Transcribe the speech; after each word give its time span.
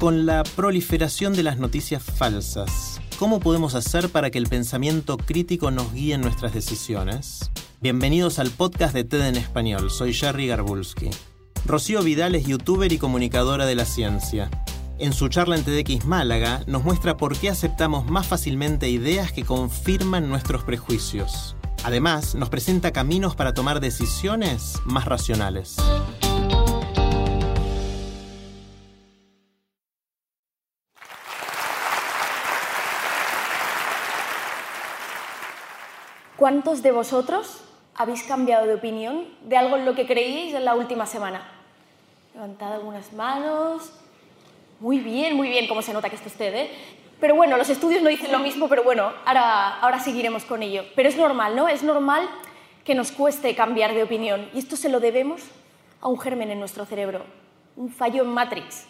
Con 0.00 0.24
la 0.24 0.44
proliferación 0.44 1.34
de 1.34 1.42
las 1.42 1.58
noticias 1.58 2.02
falsas, 2.02 3.02
¿cómo 3.18 3.38
podemos 3.38 3.74
hacer 3.74 4.08
para 4.08 4.30
que 4.30 4.38
el 4.38 4.46
pensamiento 4.46 5.18
crítico 5.18 5.70
nos 5.70 5.92
guíe 5.92 6.14
en 6.14 6.22
nuestras 6.22 6.54
decisiones? 6.54 7.50
Bienvenidos 7.82 8.38
al 8.38 8.48
podcast 8.48 8.94
de 8.94 9.04
TED 9.04 9.26
en 9.26 9.36
Español, 9.36 9.90
soy 9.90 10.14
Jerry 10.14 10.46
Garbulski. 10.46 11.10
Rocío 11.66 12.02
Vidal 12.02 12.34
es 12.34 12.46
youtuber 12.46 12.90
y 12.90 12.96
comunicadora 12.96 13.66
de 13.66 13.74
la 13.74 13.84
ciencia. 13.84 14.50
En 14.98 15.12
su 15.12 15.28
charla 15.28 15.56
en 15.56 15.64
TEDx 15.64 16.06
Málaga 16.06 16.62
nos 16.66 16.82
muestra 16.82 17.18
por 17.18 17.36
qué 17.36 17.50
aceptamos 17.50 18.06
más 18.10 18.26
fácilmente 18.26 18.88
ideas 18.88 19.32
que 19.32 19.44
confirman 19.44 20.30
nuestros 20.30 20.64
prejuicios. 20.64 21.56
Además, 21.84 22.34
nos 22.34 22.48
presenta 22.48 22.90
caminos 22.90 23.36
para 23.36 23.52
tomar 23.52 23.80
decisiones 23.80 24.80
más 24.86 25.04
racionales. 25.04 25.76
¿Cuántos 36.40 36.82
de 36.82 36.90
vosotros 36.90 37.60
habéis 37.94 38.22
cambiado 38.22 38.66
de 38.66 38.72
opinión 38.72 39.26
de 39.44 39.58
algo 39.58 39.76
en 39.76 39.84
lo 39.84 39.94
que 39.94 40.06
creíais 40.06 40.54
en 40.54 40.64
la 40.64 40.74
última 40.74 41.04
semana? 41.04 41.46
Levantad 42.32 42.72
algunas 42.72 43.12
manos. 43.12 43.92
Muy 44.78 45.00
bien, 45.00 45.36
muy 45.36 45.50
bien, 45.50 45.68
como 45.68 45.82
se 45.82 45.92
nota 45.92 46.08
que 46.08 46.16
esto 46.16 46.30
usted, 46.30 46.54
¿eh? 46.54 46.70
Pero 47.20 47.34
bueno, 47.34 47.58
los 47.58 47.68
estudios 47.68 48.02
no 48.02 48.08
dicen 48.08 48.32
lo 48.32 48.38
mismo, 48.38 48.70
pero 48.70 48.82
bueno, 48.82 49.12
ahora, 49.26 49.80
ahora 49.80 50.00
seguiremos 50.00 50.46
con 50.46 50.62
ello. 50.62 50.84
Pero 50.96 51.10
es 51.10 51.16
normal, 51.18 51.54
¿no? 51.54 51.68
Es 51.68 51.82
normal 51.82 52.26
que 52.86 52.94
nos 52.94 53.12
cueste 53.12 53.54
cambiar 53.54 53.92
de 53.92 54.02
opinión. 54.02 54.48
Y 54.54 54.60
esto 54.60 54.76
se 54.76 54.88
lo 54.88 54.98
debemos 54.98 55.42
a 56.00 56.08
un 56.08 56.18
germen 56.18 56.50
en 56.50 56.58
nuestro 56.58 56.86
cerebro, 56.86 57.26
un 57.76 57.90
fallo 57.90 58.22
en 58.22 58.30
Matrix, 58.30 58.86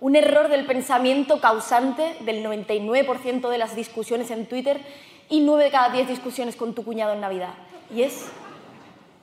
un 0.00 0.16
error 0.16 0.48
del 0.48 0.64
pensamiento 0.64 1.42
causante 1.42 2.16
del 2.20 2.42
99% 2.42 3.50
de 3.50 3.58
las 3.58 3.76
discusiones 3.76 4.30
en 4.30 4.46
Twitter 4.46 4.80
y 5.28 5.40
9 5.40 5.64
de 5.64 5.70
cada 5.70 5.90
10 5.90 6.08
discusiones 6.08 6.56
con 6.56 6.74
tu 6.74 6.84
cuñado 6.84 7.12
en 7.12 7.20
Navidad. 7.20 7.54
Y 7.94 8.02
es 8.02 8.26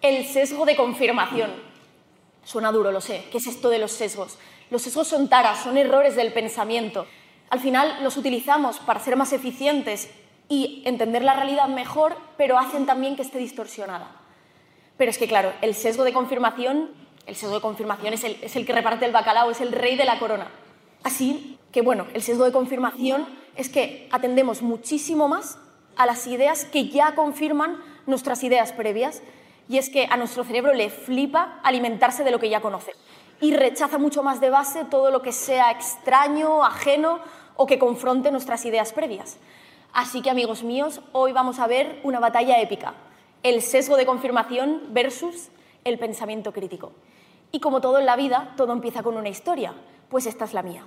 el 0.02 0.26
sesgo 0.26 0.66
de 0.66 0.76
confirmación. 0.76 1.52
Suena 2.44 2.72
duro, 2.72 2.92
lo 2.92 3.02
sé. 3.02 3.26
¿Qué 3.32 3.38
es 3.38 3.48
esto 3.48 3.70
de 3.70 3.80
los 3.80 3.92
sesgos? 3.92 4.38
Los 4.70 4.82
sesgos 4.82 5.08
son 5.08 5.30
taras, 5.30 5.64
son 5.64 5.78
errores 5.78 6.16
del 6.16 6.34
pensamiento. 6.34 7.08
Al 7.50 7.60
final 7.60 8.04
los 8.04 8.18
utilizamos 8.18 8.80
para 8.80 9.00
ser 9.00 9.16
más 9.16 9.32
eficientes 9.32 10.10
y 10.50 10.82
entender 10.86 11.24
la 11.24 11.36
realidad 11.36 11.68
mejor, 11.70 12.18
pero 12.38 12.58
hacen 12.58 12.86
también 12.86 13.16
que 13.16 13.22
esté 13.22 13.38
distorsionada. 13.38 14.12
Pero 14.98 15.10
es 15.10 15.18
que, 15.18 15.28
claro, 15.28 15.54
el 15.62 15.74
sesgo 15.74 16.04
de 16.04 16.14
confirmación, 16.14 16.92
el 17.26 17.36
sesgo 17.36 17.56
de 17.56 17.62
confirmación 17.62 18.14
es 18.14 18.24
el, 18.24 18.38
es 18.42 18.56
el 18.56 18.66
que 18.66 18.74
reparte 18.74 19.06
el 19.06 19.12
bacalao, 19.12 19.52
es 19.52 19.62
el 19.62 19.72
rey 19.72 19.96
de 19.96 20.06
la 20.06 20.20
corona. 20.20 20.48
Así 21.04 21.58
que, 21.72 21.82
bueno, 21.82 22.08
el 22.14 22.22
sesgo 22.22 22.44
de 22.44 22.52
confirmación 22.52 23.26
es 23.56 23.70
que 23.70 24.08
atendemos 24.12 24.62
muchísimo 24.62 25.28
más 25.28 25.58
a 25.96 26.06
las 26.06 26.28
ideas 26.28 26.66
que 26.66 26.90
ya 26.90 27.16
confirman 27.16 27.82
nuestras 28.06 28.44
ideas 28.44 28.74
previas. 28.74 29.22
Y 29.70 29.78
es 29.78 29.90
que 29.90 30.08
a 30.10 30.18
nuestro 30.18 30.44
cerebro 30.44 30.74
le 30.74 30.90
flipa 30.90 31.60
alimentarse 31.64 32.24
de 32.24 32.32
lo 32.32 32.40
que 32.40 32.50
ya 32.50 32.62
conoce. 32.62 32.92
Y 33.40 33.56
rechaza 33.56 33.98
mucho 33.98 34.24
más 34.24 34.42
de 34.42 34.50
base 34.50 34.86
todo 34.86 35.12
lo 35.12 35.22
que 35.22 35.32
sea 35.32 35.72
extraño, 35.72 36.64
ajeno 36.64 37.20
o 37.56 37.66
que 37.66 37.80
confronte 37.80 38.32
nuestras 38.32 38.66
ideas 38.66 38.94
previas. 38.94 39.38
Así 39.94 40.22
que, 40.22 40.30
amigos 40.30 40.64
míos, 40.64 41.02
hoy 41.12 41.34
vamos 41.34 41.60
a 41.60 41.68
ver 41.68 42.00
una 42.04 42.20
batalla 42.20 42.60
épica. 42.60 42.96
El 43.44 43.62
sesgo 43.62 43.96
de 43.98 44.06
confirmación 44.06 44.82
versus 44.90 45.50
el 45.84 46.00
pensamiento 46.00 46.52
crítico. 46.52 46.94
Y 47.52 47.60
como 47.60 47.82
todo 47.82 48.00
en 48.00 48.06
la 48.06 48.16
vida, 48.16 48.54
todo 48.58 48.74
empieza 48.74 49.04
con 49.04 49.18
una 49.18 49.30
historia. 49.30 49.74
Pues 50.10 50.26
esta 50.26 50.46
es 50.46 50.54
la 50.54 50.64
mía. 50.64 50.86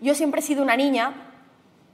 Yo 0.00 0.14
siempre 0.14 0.40
he 0.40 0.44
sido 0.44 0.62
una 0.62 0.76
niña 0.76 1.35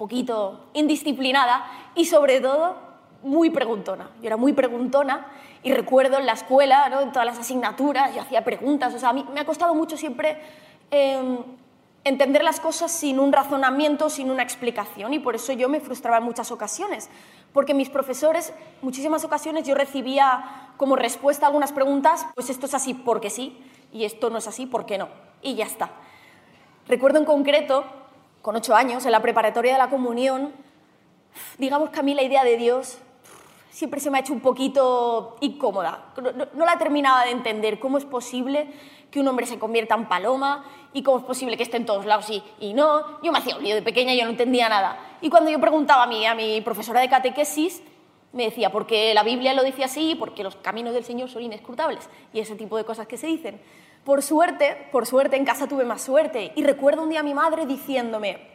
poquito 0.02 0.64
indisciplinada 0.74 1.64
y 1.94 2.06
sobre 2.06 2.40
todo 2.40 2.74
muy 3.22 3.50
preguntona. 3.50 4.10
Yo 4.20 4.26
era 4.26 4.36
muy 4.36 4.52
preguntona 4.52 5.28
y 5.62 5.72
recuerdo 5.72 6.18
en 6.18 6.26
la 6.26 6.32
escuela, 6.32 6.88
¿no? 6.88 7.00
en 7.02 7.12
todas 7.12 7.24
las 7.24 7.38
asignaturas, 7.38 8.12
yo 8.12 8.20
hacía 8.20 8.42
preguntas. 8.42 8.92
O 8.94 8.98
sea, 8.98 9.10
a 9.10 9.12
mí 9.12 9.24
me 9.32 9.38
ha 9.38 9.44
costado 9.44 9.76
mucho 9.76 9.96
siempre 9.96 10.38
eh, 10.90 11.38
entender 12.02 12.42
las 12.42 12.58
cosas 12.58 12.90
sin 12.90 13.20
un 13.20 13.32
razonamiento, 13.32 14.10
sin 14.10 14.28
una 14.28 14.42
explicación 14.42 15.14
y 15.14 15.20
por 15.20 15.36
eso 15.36 15.52
yo 15.52 15.68
me 15.68 15.78
frustraba 15.78 16.18
en 16.18 16.24
muchas 16.24 16.50
ocasiones. 16.50 17.08
Porque 17.52 17.72
mis 17.72 17.88
profesores, 17.88 18.52
muchísimas 18.80 19.22
ocasiones 19.24 19.68
yo 19.68 19.76
recibía 19.76 20.72
como 20.78 20.96
respuesta 20.96 21.46
a 21.46 21.48
algunas 21.48 21.70
preguntas, 21.70 22.26
pues 22.34 22.50
esto 22.50 22.66
es 22.66 22.74
así 22.74 22.92
porque 22.92 23.30
sí 23.30 23.56
y 23.92 24.04
esto 24.04 24.30
no 24.30 24.38
es 24.38 24.48
así 24.48 24.66
porque 24.66 24.98
no. 24.98 25.08
Y 25.42 25.54
ya 25.54 25.64
está. 25.64 25.90
Recuerdo 26.88 27.20
en 27.20 27.24
concreto 27.24 27.84
con 28.42 28.56
ocho 28.56 28.74
años, 28.74 29.06
en 29.06 29.12
la 29.12 29.22
preparatoria 29.22 29.72
de 29.72 29.78
la 29.78 29.88
comunión, 29.88 30.52
digamos 31.58 31.90
que 31.90 32.00
a 32.00 32.02
mí 32.02 32.14
la 32.14 32.22
idea 32.22 32.44
de 32.44 32.56
Dios 32.56 32.98
siempre 33.70 34.00
se 34.00 34.10
me 34.10 34.18
ha 34.18 34.20
hecho 34.20 34.32
un 34.32 34.40
poquito 34.40 35.36
incómoda. 35.40 36.12
No, 36.54 36.64
la 36.64 36.76
terminaba 36.78 37.24
de 37.24 37.30
entender. 37.30 37.80
¿Cómo 37.80 37.98
es 37.98 38.04
posible 38.04 38.68
que 39.10 39.20
un 39.20 39.28
hombre 39.28 39.46
se 39.46 39.58
convierta 39.58 39.94
en 39.94 40.08
paloma? 40.08 40.64
¿Y 40.92 41.02
cómo 41.02 41.18
es 41.18 41.24
posible 41.24 41.56
que 41.56 41.62
esté 41.62 41.78
en 41.78 41.86
todos 41.86 42.04
lados 42.04 42.28
y, 42.28 42.42
y 42.60 42.74
no? 42.74 43.22
Yo 43.22 43.32
me 43.32 43.38
hacía 43.38 43.56
un 43.56 43.62
lío 43.62 43.74
de 43.74 43.82
pequeña 43.82 44.12
y 44.12 44.18
yo 44.18 44.24
no 44.24 44.30
entendía 44.30 44.68
nada. 44.68 44.98
Y 45.20 45.30
cuando 45.30 45.50
yo 45.50 45.58
preguntaba 45.60 46.02
a 46.02 46.06
mi, 46.06 46.26
a 46.26 46.34
mi 46.34 46.60
profesora 46.60 47.00
de 47.00 47.08
catequesis, 47.08 47.82
me 48.32 48.44
decía, 48.44 48.70
porque 48.70 49.14
la 49.14 49.22
Biblia 49.22 49.54
lo 49.54 49.62
dice 49.62 49.84
así, 49.84 50.14
porque 50.14 50.42
los 50.42 50.56
caminos 50.56 50.94
del 50.94 51.04
Señor 51.04 51.30
son 51.30 51.42
inescrutables. 51.42 52.08
Y 52.32 52.40
ese 52.40 52.56
tipo 52.56 52.76
de 52.76 52.84
cosas 52.84 53.06
que 53.06 53.16
se 53.16 53.26
dicen. 53.26 53.60
Por 54.04 54.22
suerte, 54.22 54.88
por 54.90 55.06
suerte, 55.06 55.36
en 55.36 55.44
casa 55.44 55.68
tuve 55.68 55.84
más 55.84 56.02
suerte. 56.02 56.52
Y 56.56 56.64
recuerdo 56.64 57.02
un 57.02 57.10
día 57.10 57.20
a 57.20 57.22
mi 57.22 57.34
madre 57.34 57.66
diciéndome, 57.66 58.52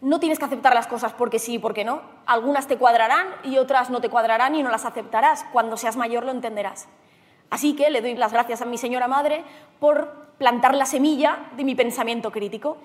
no 0.00 0.18
tienes 0.18 0.40
que 0.40 0.44
aceptar 0.44 0.74
las 0.74 0.88
cosas 0.88 1.12
porque 1.12 1.38
sí 1.38 1.54
y 1.54 1.58
porque 1.60 1.84
no. 1.84 2.02
Algunas 2.26 2.66
te 2.66 2.76
cuadrarán 2.76 3.28
y 3.44 3.58
otras 3.58 3.90
no 3.90 4.00
te 4.00 4.08
cuadrarán 4.08 4.56
y 4.56 4.62
no 4.62 4.70
las 4.70 4.84
aceptarás. 4.84 5.44
Cuando 5.52 5.76
seas 5.76 5.96
mayor 5.96 6.24
lo 6.24 6.32
entenderás. 6.32 6.88
Así 7.50 7.74
que 7.74 7.90
le 7.90 8.00
doy 8.00 8.14
las 8.16 8.32
gracias 8.32 8.62
a 8.62 8.64
mi 8.64 8.76
señora 8.76 9.06
madre 9.06 9.44
por 9.78 10.32
plantar 10.38 10.74
la 10.74 10.86
semilla 10.86 11.50
de 11.56 11.62
mi 11.62 11.76
pensamiento 11.76 12.32
crítico. 12.32 12.78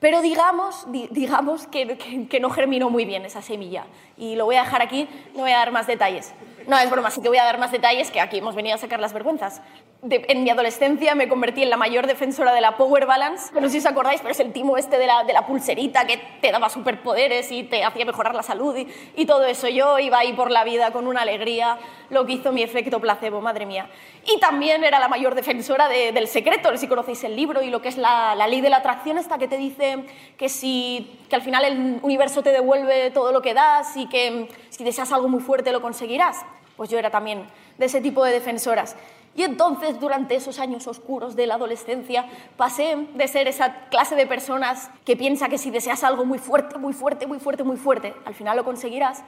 Pero 0.00 0.22
digamos, 0.22 0.86
digamos 0.90 1.66
que, 1.66 1.98
que, 2.30 2.40
no 2.40 2.50
germinó 2.50 2.88
muy 2.88 3.04
bien 3.04 3.26
esa 3.26 3.42
semilla. 3.42 3.84
Y 4.16 4.36
lo 4.36 4.46
voy 4.46 4.56
a 4.56 4.62
dejar 4.62 4.80
aquí, 4.80 5.08
no 5.34 5.42
voy 5.42 5.52
a 5.52 5.58
dar 5.58 5.72
más 5.72 5.86
detalles. 5.86 6.32
No, 6.66 6.78
es 6.78 6.90
broma, 6.90 7.10
sí 7.10 7.20
que 7.20 7.28
voy 7.28 7.38
a 7.38 7.44
dar 7.44 7.58
más 7.58 7.72
detalles, 7.72 8.10
que 8.10 8.20
aquí 8.20 8.38
hemos 8.38 8.54
venido 8.54 8.74
a 8.74 8.78
sacar 8.78 9.00
las 9.00 9.12
vergüenzas 9.12 9.62
en 10.10 10.44
mi 10.44 10.50
adolescencia 10.50 11.14
me 11.14 11.28
convertí 11.28 11.62
en 11.62 11.70
la 11.70 11.76
mayor 11.76 12.06
defensora 12.06 12.52
de 12.52 12.60
la 12.60 12.76
Power 12.76 13.06
Balance. 13.06 13.52
No 13.54 13.62
sé 13.62 13.70
si 13.70 13.78
os 13.78 13.86
acordáis, 13.86 14.20
pero 14.20 14.32
es 14.32 14.40
el 14.40 14.52
timo 14.52 14.76
este 14.76 14.98
de 14.98 15.06
la, 15.06 15.24
de 15.24 15.32
la 15.32 15.46
pulserita 15.46 16.06
que 16.06 16.18
te 16.40 16.52
daba 16.52 16.68
superpoderes 16.68 17.50
y 17.50 17.64
te 17.64 17.82
hacía 17.82 18.04
mejorar 18.04 18.34
la 18.34 18.42
salud 18.42 18.76
y, 18.76 19.26
todo 19.26 19.44
eso. 19.44 19.68
Yo 19.68 19.98
iba 19.98 20.18
ahí 20.18 20.32
por 20.34 20.50
la 20.50 20.62
vida 20.62 20.92
con 20.92 21.06
una 21.06 21.22
alegría, 21.22 21.78
lo 22.10 22.24
que 22.26 22.34
hizo 22.34 22.52
mi 22.52 22.62
efecto 22.62 23.00
placebo, 23.00 23.40
madre 23.40 23.66
mía. 23.66 23.88
Y 24.24 24.38
también 24.38 24.84
era 24.84 25.00
la 25.00 25.08
mayor 25.08 25.34
defensora 25.34 25.88
de, 25.88 26.12
del 26.12 26.28
secreto, 26.28 26.76
si 26.76 26.86
conocéis 26.86 27.24
el 27.24 27.34
libro 27.34 27.62
y 27.62 27.70
lo 27.70 27.82
que 27.82 27.88
es 27.88 27.96
la, 27.96 28.34
la, 28.36 28.46
ley 28.46 28.60
de 28.60 28.70
la 28.70 28.78
atracción, 28.78 29.18
esta 29.18 29.38
que 29.38 29.48
te 29.48 29.56
dice 29.56 30.04
que, 30.36 30.48
si, 30.48 31.18
que 31.28 31.34
al 31.34 31.42
final 31.42 31.64
el 31.64 31.98
universo 32.02 32.42
te 32.42 32.52
devuelve 32.52 33.10
todo 33.10 33.32
lo 33.32 33.42
que 33.42 33.54
das 33.54 33.96
y 33.96 34.06
que 34.06 34.48
si 34.70 34.84
deseas 34.84 35.10
algo 35.12 35.28
muy 35.28 35.40
fuerte 35.40 35.72
lo 35.72 35.80
conseguirás. 35.80 36.44
Pues 36.76 36.90
yo 36.90 36.98
era 36.98 37.10
también 37.10 37.46
de 37.78 37.86
ese 37.86 38.00
tipo 38.00 38.24
de 38.24 38.32
defensoras. 38.32 38.96
Y 39.36 39.42
entonces, 39.42 40.00
durante 40.00 40.34
esos 40.34 40.58
años 40.58 40.86
oscuros 40.86 41.36
de 41.36 41.46
la 41.46 41.54
adolescencia, 41.54 42.24
pasé 42.56 42.96
de 43.14 43.28
ser 43.28 43.48
esa 43.48 43.88
clase 43.90 44.16
de 44.16 44.26
personas 44.26 44.90
que 45.04 45.14
piensa 45.14 45.48
que 45.48 45.58
si 45.58 45.70
deseas 45.70 46.04
algo 46.04 46.24
muy 46.24 46.38
fuerte, 46.38 46.78
muy 46.78 46.94
fuerte, 46.94 47.26
muy 47.26 47.38
fuerte, 47.38 47.62
muy 47.62 47.76
fuerte, 47.76 48.14
al 48.24 48.34
final 48.34 48.56
lo 48.56 48.64
conseguirás, 48.64 49.22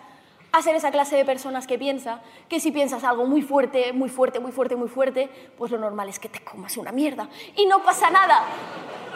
a 0.50 0.62
ser 0.62 0.74
esa 0.76 0.90
clase 0.90 1.16
de 1.16 1.26
personas 1.26 1.66
que 1.66 1.78
piensa 1.78 2.20
que 2.48 2.58
si 2.58 2.72
piensas 2.72 3.04
algo 3.04 3.26
muy 3.26 3.42
fuerte, 3.42 3.92
muy 3.92 4.08
fuerte, 4.08 4.40
muy 4.40 4.50
fuerte, 4.50 4.76
muy 4.76 4.88
fuerte, 4.88 5.28
pues 5.58 5.70
lo 5.70 5.78
normal 5.78 6.08
es 6.08 6.18
que 6.18 6.30
te 6.30 6.42
comas 6.42 6.76
una 6.78 6.90
mierda. 6.90 7.28
Y 7.54 7.66
no 7.66 7.82
pasa 7.82 8.08
nada. 8.10 8.44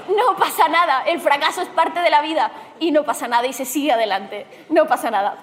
No 0.08 0.36
pasa 0.36 0.68
nada. 0.68 1.04
El 1.04 1.20
fracaso 1.20 1.62
es 1.62 1.68
parte 1.68 2.00
de 2.00 2.10
la 2.10 2.20
vida 2.20 2.52
y 2.80 2.90
no 2.90 3.04
pasa 3.04 3.28
nada 3.28 3.46
y 3.46 3.54
se 3.54 3.64
sigue 3.64 3.92
adelante. 3.92 4.46
No 4.68 4.86
pasa 4.86 5.10
nada. 5.10 5.38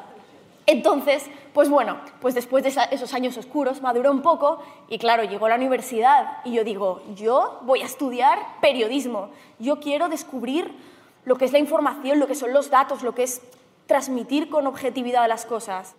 Entonces, 0.67 1.25
pues 1.53 1.69
bueno, 1.69 1.99
pues 2.21 2.35
después 2.35 2.63
de 2.63 2.73
esos 2.91 3.13
años 3.13 3.37
oscuros 3.37 3.81
maduró 3.81 4.11
un 4.11 4.21
poco 4.21 4.59
y 4.87 4.97
claro, 4.97 5.23
llegó 5.23 5.47
a 5.47 5.49
la 5.49 5.55
universidad 5.55 6.37
y 6.45 6.53
yo 6.53 6.63
digo, 6.63 7.01
yo 7.15 7.59
voy 7.63 7.81
a 7.81 7.85
estudiar 7.85 8.39
periodismo, 8.61 9.29
yo 9.57 9.79
quiero 9.79 10.09
descubrir 10.09 10.73
lo 11.25 11.37
que 11.37 11.45
es 11.45 11.51
la 11.51 11.59
información, 11.59 12.19
lo 12.19 12.27
que 12.27 12.35
son 12.35 12.53
los 12.53 12.69
datos, 12.69 13.03
lo 13.03 13.13
que 13.13 13.23
es 13.23 13.41
transmitir 13.85 14.49
con 14.49 14.67
objetividad 14.67 15.27
las 15.27 15.45
cosas. 15.45 15.95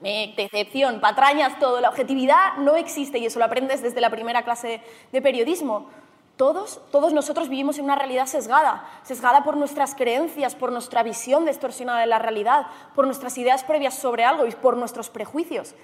Me, 0.00 0.34
decepción, 0.36 1.00
patrañas, 1.00 1.58
todo. 1.58 1.80
La 1.80 1.88
objetividad 1.88 2.56
no 2.58 2.76
existe 2.76 3.18
y 3.18 3.26
eso 3.26 3.38
lo 3.38 3.44
aprendes 3.44 3.82
desde 3.82 4.00
la 4.00 4.10
primera 4.10 4.42
clase 4.42 4.80
de 5.10 5.22
periodismo. 5.22 5.88
Todos, 6.38 6.80
todos 6.92 7.12
nosotros 7.12 7.48
vivimos 7.48 7.78
en 7.78 7.84
una 7.84 7.96
realidad 7.96 8.26
sesgada, 8.26 8.88
sesgada 9.02 9.42
por 9.42 9.56
nuestras 9.56 9.96
creencias, 9.96 10.54
por 10.54 10.70
nuestra 10.70 11.02
visión 11.02 11.44
distorsionada 11.44 11.98
de 11.98 12.06
la 12.06 12.20
realidad, 12.20 12.68
por 12.94 13.06
nuestras 13.06 13.36
ideas 13.38 13.64
previas 13.64 13.94
sobre 13.94 14.24
algo 14.24 14.46
y 14.46 14.52
por 14.52 14.76
nuestros 14.76 15.10
prejuicios. 15.10 15.74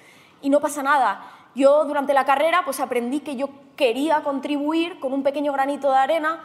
Y 0.42 0.50
no 0.50 0.60
pasa 0.60 0.84
nada. 0.84 1.22
Yo 1.56 1.84
durante 1.86 2.14
la 2.14 2.24
carrera 2.24 2.62
pues 2.64 2.78
aprendí 2.78 3.18
que 3.18 3.34
yo 3.34 3.48
quería 3.74 4.22
contribuir 4.22 5.00
con 5.00 5.12
un 5.12 5.24
pequeño 5.24 5.52
granito 5.52 5.90
de 5.90 5.98
arena 5.98 6.38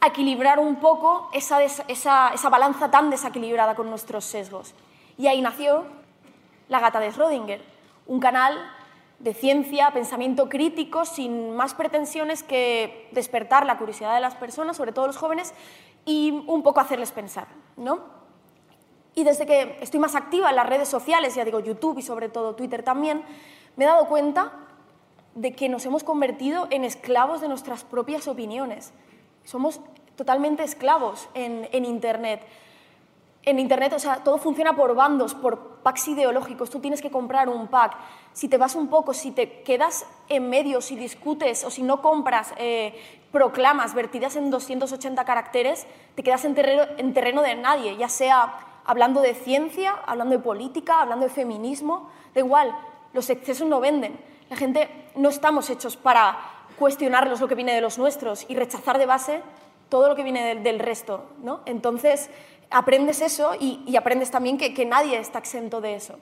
a 0.00 0.06
equilibrar 0.06 0.58
un 0.58 0.76
poco 0.76 1.28
esa, 1.34 1.62
esa, 1.62 2.30
esa 2.32 2.48
balanza 2.48 2.90
tan 2.90 3.10
desequilibrada 3.10 3.74
con 3.74 3.90
nuestros 3.90 4.24
sesgos. 4.24 4.74
Y 5.18 5.26
ahí 5.26 5.42
nació 5.42 5.84
La 6.70 6.80
gata 6.80 6.98
de 6.98 7.12
Schrödinger, 7.12 7.60
un 8.06 8.20
canal 8.20 8.58
de 9.20 9.34
ciencia, 9.34 9.90
pensamiento 9.92 10.48
crítico, 10.48 11.04
sin 11.04 11.54
más 11.54 11.74
pretensiones 11.74 12.42
que 12.42 13.08
despertar 13.12 13.66
la 13.66 13.76
curiosidad 13.76 14.14
de 14.14 14.20
las 14.20 14.34
personas, 14.34 14.78
sobre 14.78 14.92
todo 14.92 15.06
los 15.06 15.18
jóvenes, 15.18 15.52
y 16.06 16.42
un 16.46 16.62
poco 16.62 16.80
hacerles 16.80 17.12
pensar. 17.12 17.46
¿no? 17.76 18.00
Y 19.14 19.24
desde 19.24 19.44
que 19.44 19.76
estoy 19.82 20.00
más 20.00 20.14
activa 20.14 20.48
en 20.48 20.56
las 20.56 20.66
redes 20.66 20.88
sociales, 20.88 21.34
ya 21.34 21.44
digo 21.44 21.60
YouTube 21.60 21.98
y 21.98 22.02
sobre 22.02 22.30
todo 22.30 22.54
Twitter 22.54 22.82
también, 22.82 23.22
me 23.76 23.84
he 23.84 23.86
dado 23.86 24.06
cuenta 24.06 24.52
de 25.34 25.52
que 25.52 25.68
nos 25.68 25.84
hemos 25.84 26.02
convertido 26.02 26.66
en 26.70 26.84
esclavos 26.84 27.42
de 27.42 27.48
nuestras 27.48 27.84
propias 27.84 28.26
opiniones. 28.26 28.92
Somos 29.44 29.80
totalmente 30.16 30.62
esclavos 30.64 31.28
en, 31.34 31.68
en 31.72 31.84
Internet 31.84 32.40
en 33.42 33.58
Internet, 33.58 33.94
o 33.94 33.98
sea, 33.98 34.22
todo 34.22 34.38
funciona 34.38 34.76
por 34.76 34.94
bandos, 34.94 35.34
por 35.34 35.80
packs 35.82 36.08
ideológicos. 36.08 36.68
Tú 36.68 36.78
tienes 36.80 37.00
que 37.00 37.10
comprar 37.10 37.48
un 37.48 37.68
pack. 37.68 37.96
Si 38.32 38.48
te 38.48 38.58
vas 38.58 38.74
un 38.74 38.88
poco, 38.88 39.14
si 39.14 39.32
te 39.32 39.62
quedas 39.62 40.06
en 40.28 40.50
medio, 40.50 40.80
si 40.80 40.94
discutes 40.96 41.64
o 41.64 41.70
si 41.70 41.82
no 41.82 42.02
compras 42.02 42.52
eh, 42.58 42.94
proclamas 43.32 43.94
vertidas 43.94 44.36
en 44.36 44.50
280 44.50 45.24
caracteres, 45.24 45.86
te 46.14 46.22
quedas 46.22 46.44
en 46.44 46.54
terreno, 46.54 46.82
en 46.98 47.14
terreno 47.14 47.42
de 47.42 47.54
nadie, 47.54 47.96
ya 47.96 48.08
sea 48.08 48.82
hablando 48.84 49.22
de 49.22 49.34
ciencia, 49.34 49.94
hablando 50.06 50.36
de 50.36 50.42
política, 50.42 51.00
hablando 51.00 51.26
de 51.26 51.32
feminismo. 51.32 52.10
Da 52.34 52.40
igual, 52.40 52.76
los 53.14 53.30
excesos 53.30 53.66
no 53.66 53.80
venden. 53.80 54.18
La 54.50 54.56
gente 54.56 54.90
no 55.16 55.30
estamos 55.30 55.70
hechos 55.70 55.96
para 55.96 56.38
cuestionarlos 56.78 57.40
lo 57.40 57.48
que 57.48 57.54
viene 57.54 57.74
de 57.74 57.80
los 57.80 57.98
nuestros 57.98 58.44
y 58.48 58.54
rechazar 58.54 58.98
de 58.98 59.06
base 59.06 59.42
todo 59.90 60.08
lo 60.08 60.16
que 60.16 60.22
viene 60.22 60.54
del, 60.54 60.78
resto. 60.78 61.24
¿no? 61.42 61.60
Entonces, 61.66 62.30
aprendes 62.70 63.20
eso 63.20 63.52
y, 63.60 63.94
aprendes 63.96 64.30
también 64.30 64.56
que, 64.56 64.86
nadie 64.86 65.18
está 65.18 65.38
exento 65.38 65.80
de 65.80 65.96
eso. 65.96 66.14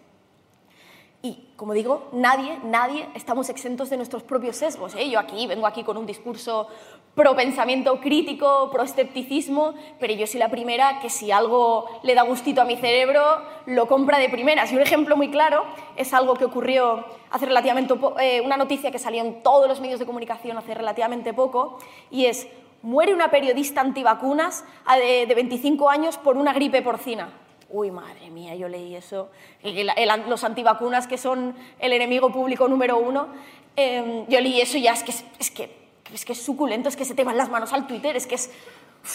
Y, 1.21 1.49
como 1.57 1.73
digo, 1.73 2.09
nadie, 2.13 2.59
nadie 2.65 3.09
estamos 3.15 3.49
exentos 3.49 3.91
de 3.91 3.97
nuestros 3.97 4.23
propios 4.23 4.57
sesgos. 4.57 4.95
¿eh? 4.95 5.11
Yo 5.11 5.19
aquí 5.19 5.47
vengo 5.49 5.67
aquí 5.67 5.83
con 5.83 5.97
un 5.97 6.07
discurso 6.07 6.69
pro 7.17 7.35
pensamiento 7.35 8.01
crítico, 8.01 8.71
pro 8.71 8.85
escepticismo, 8.85 9.75
pero 9.99 10.15
yo 10.15 10.29
soy 10.29 10.39
la 10.39 10.49
primera 10.49 11.01
que 11.01 11.11
si 11.11 11.33
algo 11.33 11.87
le 12.05 12.15
da 12.15 12.23
gustito 12.23 12.63
a 12.63 12.65
mi 12.65 12.77
cerebro, 12.77 13.43
lo 13.67 13.89
compra 13.89 14.19
de 14.19 14.29
primeras. 14.29 14.71
Y 14.71 14.77
un 14.77 14.83
ejemplo 14.83 15.17
muy 15.17 15.29
claro 15.29 15.65
es 15.97 16.15
algo 16.15 16.35
que 16.35 16.45
ocurrió 16.45 17.05
hace 17.31 17.47
relativamente 17.47 17.97
poco, 17.97 18.21
eh, 18.21 18.41
una 18.41 18.57
noticia 18.57 18.93
que 18.93 19.01
salió 19.01 19.21
en 19.23 19.43
todos 19.43 19.67
los 19.69 19.81
medios 19.81 19.99
de 19.99 20.07
comunicación 20.07 20.57
hace 20.57 20.75
relativamente 20.75 21.35
poco, 21.35 21.79
y 22.09 22.27
es 22.27 22.47
muere 22.83 23.15
una 23.15 23.31
periodista 23.31 23.81
antivacunas 23.81 24.65
de, 24.97 25.27
de 25.27 25.35
25 25.35 25.91
años 25.91 26.19
por 26.19 26.37
una 26.37 26.53
gripe 26.53 26.83
porcina. 26.83 27.29
Uy, 27.71 27.91
madre 27.91 28.31
mía, 28.31 28.55
yo 28.55 28.67
leí 28.67 28.95
eso. 28.97 29.29
los 29.63 30.45
antivacunas, 30.45 31.07
que 31.07 31.19
son 31.19 31.55
el 31.79 31.93
enemigo 31.93 32.33
público 32.33 32.67
número 32.67 32.97
uno, 32.97 33.29
em, 33.77 34.27
yo 34.27 34.41
leí 34.41 34.61
eso 34.61 34.79
y 34.79 34.83
ya 34.83 34.93
es 34.93 35.03
que 35.03 35.11
es, 35.11 35.51
que, 35.51 35.77
es 36.13 36.25
que 36.25 36.33
es 36.33 36.43
suculento, 36.43 36.89
es 36.89 36.97
que 36.97 37.05
se 37.05 37.15
te 37.15 37.25
van 37.25 37.37
las 37.37 37.51
manos 37.51 37.75
al 37.75 37.87
Twitter, 37.87 38.17
es 38.17 38.27
que 38.27 38.37
es, 38.37 38.51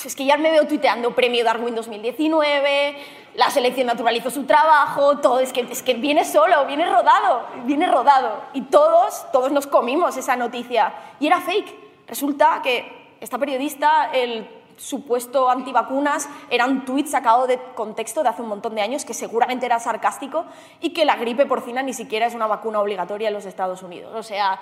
es 0.06 0.16
que 0.16 0.26
ya 0.26 0.38
me 0.38 0.52
veo 0.52 0.68
tuiteando 0.68 1.16
premio 1.16 1.44
Darwin 1.44 1.74
2019, 1.74 2.96
la 3.34 3.50
selección 3.50 3.88
naturalizó 3.88 4.30
su 4.30 4.44
trabajo, 4.44 5.18
todo, 5.18 5.40
es 5.40 5.52
que, 5.52 5.62
es 5.62 5.82
que 5.82 5.96
viene 5.96 6.24
solo, 6.24 6.68
viene 6.68 6.86
rodado, 6.88 7.48
viene 7.66 7.88
rodado. 7.88 8.40
Y 8.54 8.62
todos, 8.62 9.32
todos 9.32 9.52
nos 9.52 9.66
comimos 9.66 10.16
esa 10.16 10.36
noticia. 10.36 10.94
Y 11.20 11.26
era 11.26 11.42
fake. 11.42 11.82
Resulta 12.08 12.62
que 12.64 13.03
esta 13.24 13.38
periodista, 13.38 14.12
el 14.12 14.50
supuesto 14.76 15.50
antivacunas, 15.50 16.28
era 16.50 16.66
un 16.66 16.84
tuit 16.84 17.08
sacado 17.08 17.48
de 17.48 17.58
contexto 17.74 18.22
de 18.22 18.30
hace 18.30 18.42
un 18.42 18.50
montón 18.50 18.76
de 18.76 18.82
años 18.82 19.06
que 19.06 19.14
seguramente 19.14 19.66
era 19.66 19.80
sarcástico 19.80 20.46
y 20.82 20.90
que 20.90 21.06
la 21.06 21.16
gripe 21.16 21.46
porcina 21.46 21.82
ni 21.82 21.94
siquiera 21.94 22.26
es 22.26 22.36
una 22.36 22.48
vacuna 22.48 22.82
obligatoria 22.82 23.30
en 23.30 23.34
los 23.34 23.46
Estados 23.46 23.82
Unidos. 23.82 24.14
O 24.14 24.24
sea, 24.24 24.60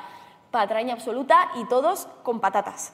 patraña 0.51 0.93
absoluta 0.93 1.49
y 1.55 1.65
todos 1.65 2.07
con 2.21 2.39
patatas. 2.39 2.93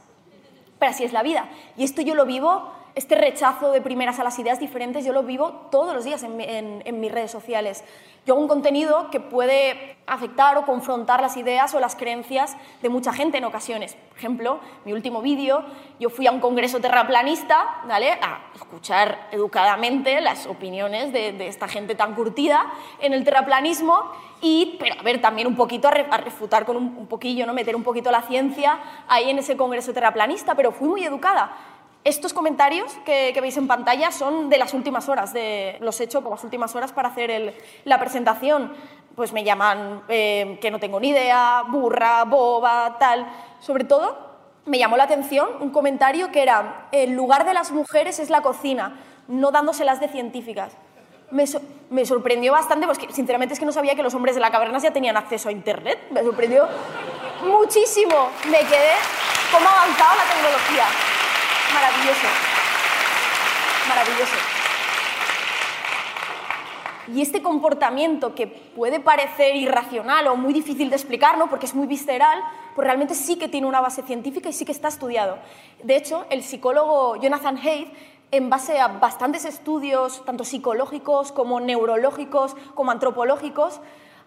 Pero 0.79 0.91
así 0.91 1.03
es 1.03 1.13
la 1.13 1.23
vida. 1.23 1.49
Y 1.75 1.83
esto 1.83 2.01
yo 2.01 2.15
lo 2.15 2.25
vivo, 2.25 2.71
este 2.97 3.13
rechazo 3.13 3.71
de 3.71 3.79
primeras 3.79 4.19
a 4.19 4.23
las 4.23 4.39
ideas 4.39 4.59
diferentes, 4.59 5.05
yo 5.05 5.13
lo 5.13 5.21
vivo 5.21 5.51
todos 5.69 5.93
los 5.93 6.03
días 6.03 6.23
en, 6.23 6.99
mis 6.99 7.11
redes 7.11 7.29
sociales. 7.29 7.83
Yo 8.25 8.33
hago 8.33 8.41
un 8.41 8.47
contenido 8.47 9.11
que 9.11 9.19
puede 9.19 9.97
afectar 10.07 10.57
o 10.57 10.65
confrontar 10.65 11.21
las 11.21 11.37
ideas 11.37 11.75
o 11.75 11.79
las 11.79 11.95
creencias 11.95 12.57
de 12.81 12.89
mucha 12.89 13.13
gente 13.13 13.37
en 13.37 13.45
ocasiones. 13.45 13.95
Por 14.09 14.17
ejemplo, 14.17 14.59
mi 14.83 14.93
último 14.93 15.21
vídeo, 15.21 15.63
yo 15.99 16.09
fui 16.09 16.25
a 16.25 16.31
un 16.31 16.39
congreso 16.39 16.79
terraplanista, 16.79 17.83
¿vale? 17.87 18.13
A 18.13 18.49
escuchar 18.55 19.27
educadamente 19.31 20.19
las 20.19 20.47
opiniones 20.47 21.13
de, 21.13 21.47
esta 21.47 21.67
gente 21.67 21.93
tan 21.93 22.15
curtida 22.15 22.65
en 22.99 23.13
el 23.13 23.23
terraplanismo 23.23 24.11
y, 24.41 24.77
pero 24.79 24.99
a 24.99 25.03
ver, 25.03 25.21
también 25.21 25.47
un 25.47 25.55
poquito 25.55 25.87
a, 25.87 25.91
refutar 25.91 26.65
con 26.65 26.77
un, 26.77 26.95
un 26.97 27.07
poquillo, 27.07 27.45
¿no? 27.45 27.53
Meter 27.53 27.75
un 27.75 27.83
poquito 27.83 28.11
la 28.11 28.21
ciencia 28.21 28.79
ahí 29.07 29.29
en 29.29 29.39
ese 29.39 29.57
congreso 29.57 29.93
terraplanista, 29.93 30.55
pero 30.55 30.71
fui 30.71 30.87
muy 30.87 31.03
educada. 31.03 31.55
Estos 32.07 32.33
comentarios 32.33 32.93
que, 33.03 33.37
veis 33.41 33.57
en 33.57 33.67
pantalla 33.67 34.11
son 34.11 34.47
de 34.49 34.57
las 34.57 34.73
últimas 34.73 35.09
horas, 35.09 35.33
de, 35.33 35.75
los 35.81 35.99
he 35.99 36.05
hecho 36.05 36.21
por 36.21 36.31
las 36.31 36.41
últimas 36.41 36.73
horas 36.73 36.93
para 36.93 37.09
hacer 37.09 37.53
la 37.83 37.99
presentación. 37.99 38.71
Pues 39.13 39.33
me 39.33 39.43
llaman 39.43 40.03
eh, 40.07 40.57
que 40.61 40.71
no 40.71 40.79
tengo 40.79 41.01
ni 41.01 41.09
idea, 41.09 41.63
burra, 41.67 42.23
boba, 42.23 42.97
tal. 42.97 43.27
Sobre 43.59 43.83
todo, 43.83 44.17
me 44.65 44.77
llamó 44.77 44.95
la 44.95 45.03
atención 45.03 45.49
un 45.59 45.71
comentario 45.71 46.31
que 46.31 46.43
era, 46.43 46.87
el 46.93 47.11
lugar 47.11 47.45
de 47.45 47.53
las 47.53 47.71
mujeres 47.73 48.19
es 48.19 48.29
la 48.29 48.39
cocina, 48.41 48.97
no 49.27 49.51
dándoselas 49.51 49.99
de 49.99 50.07
científicas. 50.07 50.77
Me, 51.31 52.05
sorprendió 52.05 52.53
bastante, 52.53 52.87
porque 52.87 53.11
sinceramente 53.11 53.53
es 53.53 53.59
que 53.59 53.65
no 53.65 53.71
sabía 53.71 53.95
que 53.95 54.03
los 54.03 54.13
hombres 54.13 54.35
de 54.35 54.41
la 54.41 54.51
caverna 54.51 54.79
ya 54.79 54.91
tenían 54.91 55.17
acceso 55.17 55.49
a 55.49 55.51
Internet. 55.51 55.99
Me 56.11 56.23
sorprendió 56.23 56.67
muchísimo. 57.43 58.29
Me 58.45 58.59
quedé 58.59 58.93
cómo 59.51 59.67
ha 59.67 59.87
la 59.87 60.33
tecnología 60.33 60.85
maravilloso. 61.73 62.27
Maravilloso. 63.89 64.35
Y 67.13 67.21
este 67.21 67.41
comportamiento 67.41 68.35
que 68.35 68.47
puede 68.47 68.99
parecer 68.99 69.55
irracional 69.55 70.27
o 70.27 70.35
muy 70.35 70.53
difícil 70.53 70.89
de 70.89 70.97
explicar, 70.97 71.37
¿no? 71.37 71.49
porque 71.49 71.65
es 71.65 71.73
muy 71.73 71.87
visceral, 71.87 72.43
pues 72.75 72.85
realmente 72.85 73.15
sí 73.15 73.37
que 73.37 73.47
tiene 73.47 73.65
una 73.65 73.79
base 73.79 74.01
científica 74.01 74.49
y 74.49 74.53
sí 74.53 74.65
que 74.65 74.73
está 74.73 74.89
estudiado. 74.89 75.37
De 75.83 75.95
hecho, 75.95 76.25
el 76.29 76.43
psicólogo 76.43 77.15
Jonathan 77.15 77.57
Haidt, 77.57 77.87
en 78.31 78.49
base 78.49 78.79
a 78.79 78.87
bastantes 78.87 79.45
estudios, 79.45 80.23
tanto 80.25 80.43
psicológicos 80.43 81.31
como 81.31 81.59
neurológicos, 81.59 82.55
como 82.75 82.91
antropológicos, 82.91 83.79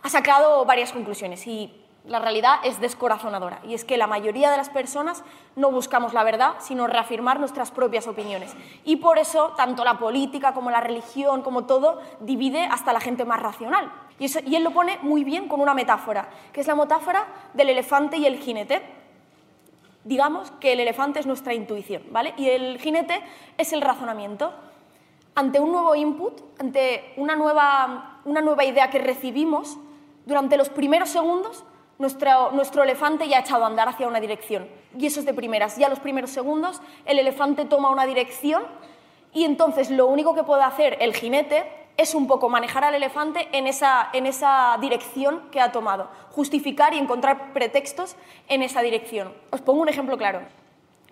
ha 0.03 0.09
sacado 0.09 0.65
varias 0.65 0.93
conclusiones. 0.93 1.47
Y 1.47 1.81
la 2.05 2.19
realidad 2.19 2.57
es 2.65 2.81
descorazonadora 2.81 3.61
y 3.63 3.75
es 3.75 3.85
que 3.85 3.99
la 3.99 4.07
mayoría 4.07 4.51
de 4.51 4.57
las 4.57 4.71
personas 4.71 5.23
no 5.55 5.71
buscamos 5.71 6.15
la 6.15 6.25
verdad, 6.25 6.55
sino 6.59 6.87
reafirmar 6.87 7.39
nuestras 7.39 7.71
propias 7.71 8.07
opiniones. 8.07 8.55
Y 8.85 8.97
por 8.97 9.19
eso 9.19 9.53
tanto 9.57 9.85
la 9.85 9.99
política 9.99 10.55
como 10.55 10.71
la 10.71 10.81
religión, 10.81 11.43
como 11.43 11.67
todo, 11.67 12.01
divide 12.21 12.65
hasta 12.65 12.95
la 12.95 13.01
gente 13.01 13.25
más 13.25 13.41
racional. 13.41 13.93
Y, 14.19 14.27
y 14.49 14.57
él 14.57 14.65
lo 14.65 14.71
pone 14.71 14.99
muy 15.03 15.25
bien 15.25 15.47
con 15.47 15.61
una 15.61 15.75
metáfora, 15.75 16.31
que 16.53 16.63
es 16.63 16.67
la 16.67 16.75
metáfora 16.75 17.27
del 17.53 17.69
elefante 17.69 18.17
y 18.17 18.27
el 18.27 18.39
jinete. 18.39 19.00
Digamos 20.05 20.51
que 20.53 20.73
el 20.73 20.81
elefante 20.81 21.21
es 21.21 21.27
nuestra 21.27 21.55
intuición, 21.55 22.03
¿vale? 22.11 22.35
Y 22.37 22.49
el 22.49 22.79
jinete 22.79 23.21
es 23.59 23.73
el 23.73 23.83
razonamiento. 23.83 24.53
Ante 25.35 25.61
un 25.61 25.73
nuevo 25.73 25.95
input, 25.95 26.41
ante 26.59 27.13
una 27.17 27.37
nueva, 27.37 28.21
una 28.25 28.41
nueva 28.41 28.65
idea 28.65 28.91
que 28.91 28.99
recibimos, 28.99 29.79
durante 30.27 30.57
los 30.57 30.69
primeros 30.69 31.11
segundos 31.11 31.65
nuestro, 32.01 32.83
elefante 32.83 33.29
ya 33.29 33.37
ha 33.37 33.41
echado 33.41 33.65
a 33.65 33.67
andar 33.67 33.89
hacia 33.89 34.09
una 34.09 34.21
dirección. 34.21 34.67
Y 34.99 35.07
eso 35.07 35.21
es 35.21 35.27
de 35.27 35.35
primeras. 35.35 35.77
Ya 35.77 35.89
los 35.91 36.01
primeros 36.01 36.31
segundos 36.31 36.81
el 37.05 37.19
elefante 37.19 37.67
toma 37.67 37.91
una 37.91 38.07
dirección 38.07 38.63
y 39.35 39.45
entonces 39.45 39.91
lo 39.91 40.07
único 40.07 40.35
que 40.35 40.43
puede 40.43 40.63
hacer 40.63 40.97
el 41.01 41.15
jinete 41.15 41.80
es 42.01 42.15
un 42.15 42.27
poco 42.27 42.49
manejar 42.49 42.83
al 42.83 42.95
elefante 42.95 43.47
en 43.53 43.67
esa, 43.67 44.09
en 44.15 44.25
esa 44.25 44.79
dirección 44.81 45.51
que 45.51 45.61
ha 45.61 45.71
tomado, 45.71 46.09
justificar 46.31 46.95
y 46.95 46.99
encontrar 46.99 47.53
pretextos 47.53 48.17
en 48.49 48.63
esa 48.63 48.81
dirección. 48.81 49.35
Os 49.51 49.61
pongo 49.61 49.83
un 49.83 49.89
ejemplo 49.91 50.17
claro. 50.17 50.41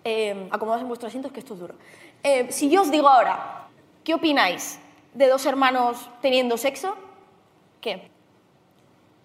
Eh, 0.03 0.49
en 0.51 0.87
vuestros 0.87 1.09
asientos, 1.09 1.31
que 1.31 1.41
esto 1.41 1.53
es 1.53 1.59
duro. 1.59 1.75
Eh, 2.23 2.47
si 2.49 2.71
yo 2.71 2.81
os 2.81 2.89
digo 2.89 3.07
ahora, 3.07 3.67
¿qué 4.03 4.15
opináis 4.15 4.79
de 5.13 5.27
dos 5.27 5.45
hermanos 5.45 6.09
teniendo 6.23 6.57
sexo? 6.57 6.95
¿Qué? 7.81 8.09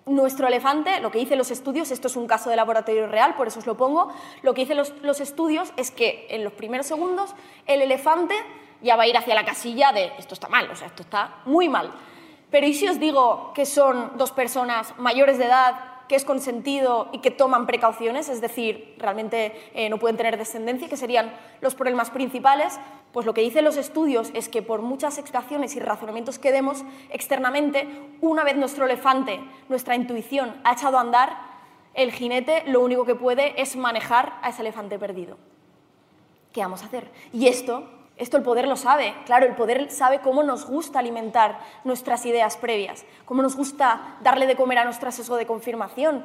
Nuestro 0.04 0.48
elefante, 0.48 1.00
lo 1.00 1.10
que 1.10 1.18
dicen 1.18 1.38
los 1.38 1.50
estudios, 1.50 1.90
esto 1.90 2.08
es 2.08 2.16
un 2.16 2.26
caso 2.26 2.50
de 2.50 2.56
laboratorio 2.56 3.06
real, 3.06 3.36
por 3.36 3.46
eso 3.48 3.60
os 3.60 3.66
lo 3.66 3.78
pongo, 3.78 4.12
lo 4.42 4.52
que 4.52 4.62
dicen 4.62 4.76
los, 4.76 4.92
los 5.00 5.18
estudios 5.22 5.72
es 5.78 5.90
que 5.90 6.26
en 6.28 6.44
los 6.44 6.52
primeros 6.52 6.86
segundos 6.86 7.34
el 7.66 7.80
elefante 7.80 8.34
ya 8.82 8.96
va 8.96 9.04
a 9.04 9.06
ir 9.06 9.16
hacia 9.16 9.34
la 9.34 9.44
casilla 9.44 9.92
de 9.92 10.12
esto 10.18 10.34
está 10.34 10.48
mal, 10.48 10.70
o 10.70 10.76
sea, 10.76 10.88
esto 10.88 11.02
está 11.02 11.36
muy 11.44 11.68
mal. 11.68 11.92
Pero 12.50 12.66
¿y 12.66 12.74
si 12.74 12.86
os 12.86 13.00
digo 13.00 13.52
que 13.54 13.66
son 13.66 14.12
dos 14.16 14.30
personas 14.30 14.94
mayores 14.98 15.38
de 15.38 15.46
edad, 15.46 15.74
que 16.08 16.16
es 16.16 16.24
consentido 16.24 17.08
y 17.12 17.18
que 17.18 17.30
toman 17.30 17.66
precauciones, 17.66 18.28
es 18.28 18.40
decir, 18.40 18.94
realmente 18.98 19.70
eh, 19.74 19.88
no 19.88 19.98
pueden 19.98 20.16
tener 20.16 20.36
descendencia, 20.36 20.88
que 20.88 20.96
serían 20.96 21.32
los 21.60 21.74
problemas 21.74 22.10
principales? 22.10 22.78
Pues 23.12 23.26
lo 23.26 23.34
que 23.34 23.40
dicen 23.40 23.64
los 23.64 23.76
estudios 23.76 24.30
es 24.34 24.48
que 24.48 24.62
por 24.62 24.82
muchas 24.82 25.18
explicaciones 25.18 25.76
y 25.76 25.80
razonamientos 25.80 26.38
que 26.38 26.52
demos 26.52 26.84
externamente, 27.10 27.88
una 28.20 28.44
vez 28.44 28.56
nuestro 28.56 28.84
elefante, 28.84 29.40
nuestra 29.68 29.96
intuición 29.96 30.54
ha 30.64 30.74
echado 30.74 30.98
a 30.98 31.00
andar, 31.00 31.36
el 31.94 32.12
jinete 32.12 32.64
lo 32.66 32.80
único 32.80 33.04
que 33.04 33.14
puede 33.14 33.60
es 33.60 33.76
manejar 33.76 34.38
a 34.42 34.50
ese 34.50 34.62
elefante 34.62 34.98
perdido. 34.98 35.38
¿Qué 36.52 36.60
vamos 36.60 36.82
a 36.82 36.86
hacer? 36.86 37.10
Y 37.32 37.48
esto 37.48 37.88
esto 38.16 38.36
el 38.36 38.44
poder 38.44 38.68
lo 38.68 38.76
sabe, 38.76 39.12
claro, 39.26 39.46
el 39.46 39.56
poder 39.56 39.90
sabe 39.90 40.20
cómo 40.20 40.44
nos 40.44 40.66
gusta 40.66 41.00
alimentar 41.00 41.58
nuestras 41.82 42.24
ideas 42.26 42.56
previas, 42.56 43.04
cómo 43.24 43.42
nos 43.42 43.56
gusta 43.56 44.16
darle 44.22 44.46
de 44.46 44.54
comer 44.54 44.78
a 44.78 44.84
nuestro 44.84 45.10
sesgo 45.10 45.36
de 45.36 45.46
confirmación. 45.46 46.24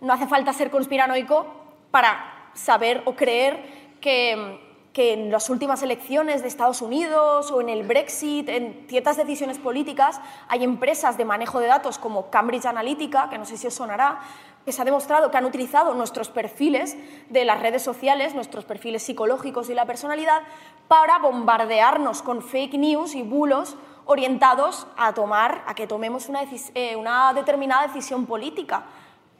No 0.00 0.14
hace 0.14 0.26
falta 0.26 0.54
ser 0.54 0.70
conspiranoico 0.70 1.46
para 1.90 2.50
saber 2.54 3.02
o 3.04 3.14
creer 3.14 3.96
que, 4.00 4.60
que 4.94 5.12
en 5.12 5.30
las 5.30 5.50
últimas 5.50 5.82
elecciones 5.82 6.40
de 6.40 6.48
Estados 6.48 6.80
Unidos 6.80 7.50
o 7.50 7.60
en 7.60 7.68
el 7.68 7.82
Brexit, 7.82 8.48
en 8.48 8.86
ciertas 8.88 9.18
decisiones 9.18 9.58
políticas, 9.58 10.22
hay 10.48 10.64
empresas 10.64 11.18
de 11.18 11.26
manejo 11.26 11.60
de 11.60 11.66
datos 11.66 11.98
como 11.98 12.30
Cambridge 12.30 12.64
Analytica, 12.64 13.28
que 13.28 13.36
no 13.36 13.44
sé 13.44 13.58
si 13.58 13.70
sonará, 13.70 14.20
que 14.66 14.72
se 14.72 14.82
ha 14.82 14.84
demostrado 14.84 15.30
que 15.30 15.36
han 15.36 15.44
utilizado 15.44 15.94
nuestros 15.94 16.28
perfiles 16.28 16.96
de 17.30 17.44
las 17.44 17.60
redes 17.60 17.82
sociales, 17.82 18.34
nuestros 18.34 18.64
perfiles 18.64 19.04
psicológicos 19.04 19.70
y 19.70 19.74
la 19.74 19.86
personalidad, 19.86 20.42
para 20.88 21.18
bombardearnos 21.18 22.20
con 22.20 22.42
fake 22.42 22.74
news 22.74 23.14
y 23.14 23.22
bulos 23.22 23.76
orientados 24.06 24.88
a 24.96 25.14
tomar, 25.14 25.62
a 25.68 25.76
que 25.76 25.86
tomemos 25.86 26.28
una, 26.28 26.40
eh, 26.74 26.96
una 26.96 27.32
determinada 27.32 27.86
decisión 27.86 28.26
política. 28.26 28.86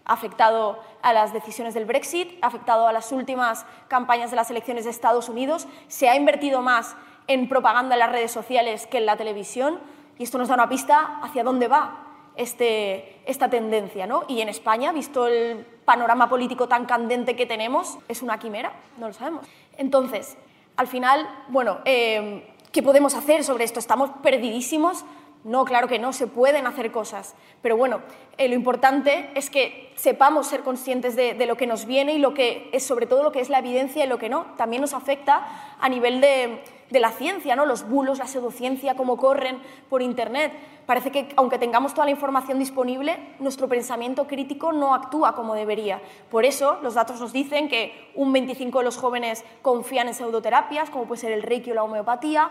Afectado 0.04 0.78
a 1.02 1.12
las 1.12 1.32
decisiones 1.32 1.74
del 1.74 1.86
Brexit, 1.86 2.38
afectado 2.40 2.86
a 2.86 2.92
las 2.92 3.10
últimas 3.10 3.66
campañas 3.88 4.30
de 4.30 4.36
las 4.36 4.48
elecciones 4.52 4.84
de 4.84 4.92
Estados 4.92 5.28
Unidos, 5.28 5.66
se 5.88 6.08
ha 6.08 6.14
invertido 6.14 6.62
más 6.62 6.94
en 7.26 7.48
propaganda 7.48 7.96
en 7.96 7.98
las 7.98 8.12
redes 8.12 8.30
sociales 8.30 8.86
que 8.86 8.98
en 8.98 9.06
la 9.06 9.16
televisión 9.16 9.80
y 10.18 10.22
esto 10.22 10.38
nos 10.38 10.46
da 10.46 10.54
una 10.54 10.68
pista 10.68 11.18
hacia 11.20 11.42
dónde 11.42 11.66
va 11.66 12.05
este, 12.36 13.16
esta 13.26 13.50
tendencia. 13.50 14.06
¿no? 14.06 14.24
Y 14.28 14.40
en 14.40 14.48
España, 14.48 14.92
visto 14.92 15.26
el 15.26 15.64
panorama 15.84 16.28
político 16.28 16.68
tan 16.68 16.86
candente 16.86 17.36
que 17.36 17.46
tenemos, 17.46 17.98
¿es 18.08 18.22
una 18.22 18.38
quimera? 18.38 18.72
No 18.98 19.08
lo 19.08 19.12
sabemos. 19.12 19.46
Entonces, 19.76 20.36
al 20.76 20.86
final, 20.86 21.28
bueno, 21.48 21.78
eh, 21.84 22.46
¿qué 22.72 22.82
podemos 22.82 23.14
hacer 23.14 23.44
sobre 23.44 23.64
esto? 23.64 23.78
¿Estamos 23.78 24.10
perdidísimos? 24.22 25.04
No, 25.46 25.64
claro 25.64 25.86
que 25.86 26.00
no, 26.00 26.12
se 26.12 26.26
pueden 26.26 26.66
hacer 26.66 26.90
cosas. 26.90 27.36
Pero 27.62 27.76
bueno, 27.76 28.00
eh, 28.36 28.48
lo 28.48 28.56
importante 28.56 29.30
es 29.36 29.48
que 29.48 29.92
sepamos 29.94 30.48
ser 30.48 30.62
conscientes 30.62 31.14
de, 31.14 31.34
lo 31.46 31.56
que 31.56 31.68
nos 31.68 31.86
viene 31.86 32.14
y 32.14 32.18
lo 32.18 32.34
que 32.34 32.68
es, 32.72 32.84
sobre 32.84 33.06
todo 33.06 33.22
lo 33.22 33.30
que 33.30 33.38
es 33.38 33.48
la 33.48 33.60
evidencia 33.60 34.04
y 34.04 34.08
lo 34.08 34.18
que 34.18 34.28
no. 34.28 34.46
También 34.56 34.82
nos 34.82 34.92
afecta 34.92 35.46
a 35.78 35.88
nivel 35.88 36.20
de, 36.20 36.64
de 36.90 36.98
la 36.98 37.12
ciencia, 37.12 37.54
¿no? 37.54 37.64
los 37.64 37.88
bulos, 37.88 38.18
la 38.18 38.26
pseudociencia, 38.26 38.96
cómo 38.96 39.16
corren 39.16 39.60
por 39.88 40.02
Internet. 40.02 40.52
Parece 40.84 41.12
que 41.12 41.28
aunque 41.36 41.58
tengamos 41.58 41.94
toda 41.94 42.06
la 42.06 42.10
información 42.10 42.58
disponible, 42.58 43.16
nuestro 43.38 43.68
pensamiento 43.68 44.26
crítico 44.26 44.72
no 44.72 44.96
actúa 44.96 45.36
como 45.36 45.54
debería. 45.54 46.02
Por 46.28 46.44
eso 46.44 46.80
los 46.82 46.94
datos 46.94 47.20
nos 47.20 47.32
dicen 47.32 47.68
que 47.68 48.10
un 48.16 48.32
25 48.32 48.80
de 48.80 48.84
los 48.84 48.96
jóvenes 48.96 49.44
confían 49.62 50.08
en 50.08 50.14
pseudoterapias, 50.14 50.90
como 50.90 51.04
puede 51.04 51.20
ser 51.20 51.30
el 51.30 51.44
reiki 51.44 51.70
o 51.70 51.74
la 51.74 51.84
homeopatía, 51.84 52.50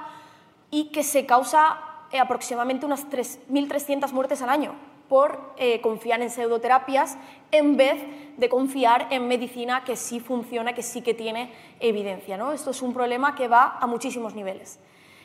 y 0.72 0.92
que 0.92 1.04
se 1.04 1.26
causa 1.26 1.78
aproximadamente 2.20 2.86
unas 2.86 3.08
1.300 3.08 4.12
muertes 4.12 4.42
al 4.42 4.50
año 4.50 4.76
por 5.10 5.54
eh, 5.58 5.82
confiar 5.82 6.22
en 6.22 6.30
pseudoterapias 6.30 7.18
en 7.52 7.78
vez 7.78 8.02
de 8.38 8.50
confiar 8.50 9.08
en 9.12 9.28
medicina 9.28 9.84
que 9.84 9.96
sí 9.96 10.20
funciona, 10.20 10.74
que 10.74 10.82
sí 10.82 11.02
que 11.02 11.14
tiene 11.14 11.54
evidencia. 11.80 12.38
¿no? 12.38 12.52
Esto 12.52 12.72
es 12.72 12.82
un 12.82 12.94
problema 12.94 13.36
que 13.36 13.48
va 13.48 13.78
a 13.80 13.88
muchísimos 13.88 14.34
niveles. 14.34 14.80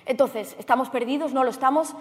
Entonces, 0.07 0.57
¿estamos 0.59 0.91
perdidos? 0.91 1.33
No 1.33 1.45
lo 1.45 1.51
estamos. 1.51 1.95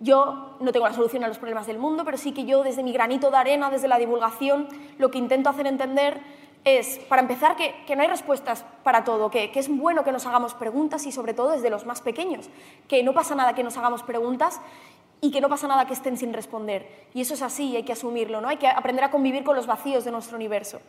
Yo 0.00 0.56
no 0.60 0.72
tengo 0.72 0.86
la 0.86 0.94
solución 0.94 1.24
a 1.24 1.28
los 1.28 1.38
problemas 1.38 1.66
del 1.66 1.78
mundo, 1.78 2.04
pero 2.04 2.16
sí 2.16 2.32
que 2.32 2.44
yo 2.44 2.62
desde 2.62 2.82
mi 2.82 2.92
granito 2.92 3.30
de 3.30 3.36
arena, 3.36 3.68
desde 3.68 3.88
la 3.88 3.98
divulgación, 3.98 4.68
lo 4.96 5.10
que 5.10 5.18
intento 5.18 5.50
hacer 5.50 5.66
entender 5.66 6.20
es, 6.64 6.98
para 7.08 7.22
empezar, 7.22 7.56
que, 7.56 7.74
que 7.86 7.96
no 7.96 8.02
hay 8.02 8.08
respuestas 8.08 8.64
para 8.82 9.04
todo, 9.04 9.30
que, 9.30 9.50
que, 9.50 9.60
es 9.60 9.68
bueno 9.68 10.04
que 10.04 10.12
nos 10.12 10.26
hagamos 10.26 10.54
preguntas 10.54 11.06
y 11.06 11.12
sobre 11.12 11.34
todo 11.34 11.52
desde 11.52 11.70
los 11.70 11.86
más 11.86 12.00
pequeños, 12.00 12.50
que 12.88 13.02
no 13.02 13.12
pasa 13.12 13.34
nada 13.34 13.54
que 13.54 13.64
nos 13.64 13.76
hagamos 13.76 14.02
preguntas 14.02 14.60
y 15.20 15.30
que 15.30 15.40
no 15.40 15.48
pasa 15.48 15.66
nada 15.66 15.86
que 15.86 15.94
estén 15.94 16.16
sin 16.16 16.32
responder. 16.32 16.86
Y 17.14 17.20
eso 17.20 17.34
es 17.34 17.42
así 17.42 17.70
y 17.70 17.76
hay 17.76 17.82
que 17.82 17.92
asumirlo, 17.92 18.40
¿no? 18.40 18.48
Hay 18.48 18.56
que 18.56 18.68
aprender 18.68 19.04
a 19.04 19.10
convivir 19.10 19.44
con 19.44 19.56
los 19.56 19.66
vacíos 19.66 20.04
de 20.04 20.10
nuestro 20.10 20.36
universo. 20.36 20.80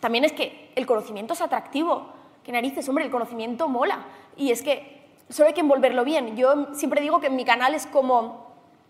También 0.00 0.24
es 0.24 0.32
que 0.32 0.70
el 0.74 0.86
conocimiento 0.86 1.34
es 1.34 1.40
atractivo. 1.40 2.06
Que 2.42 2.52
narices, 2.52 2.88
hombre, 2.88 3.04
el 3.04 3.10
conocimiento 3.10 3.68
mola. 3.68 4.04
Y 4.36 4.50
es 4.50 4.62
que 4.62 5.02
solo 5.28 5.48
hay 5.48 5.54
que 5.54 5.60
envolverlo 5.60 6.04
bien. 6.04 6.36
Yo 6.36 6.74
siempre 6.74 7.00
digo 7.00 7.20
que 7.20 7.30
mi 7.30 7.44
canal 7.44 7.74
es 7.74 7.86
como 7.86 8.43